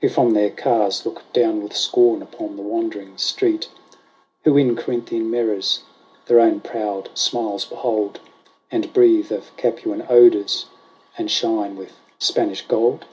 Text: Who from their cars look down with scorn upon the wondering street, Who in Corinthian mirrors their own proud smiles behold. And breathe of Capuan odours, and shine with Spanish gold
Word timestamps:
Who 0.00 0.08
from 0.08 0.32
their 0.32 0.50
cars 0.50 1.06
look 1.06 1.22
down 1.32 1.62
with 1.62 1.76
scorn 1.76 2.20
upon 2.20 2.56
the 2.56 2.64
wondering 2.64 3.16
street, 3.16 3.68
Who 4.42 4.56
in 4.56 4.74
Corinthian 4.74 5.30
mirrors 5.30 5.84
their 6.26 6.40
own 6.40 6.58
proud 6.62 7.10
smiles 7.14 7.64
behold. 7.64 8.18
And 8.72 8.92
breathe 8.92 9.30
of 9.30 9.56
Capuan 9.56 10.04
odours, 10.10 10.66
and 11.16 11.30
shine 11.30 11.76
with 11.76 11.92
Spanish 12.18 12.66
gold 12.66 13.04